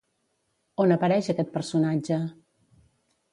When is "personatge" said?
1.59-2.19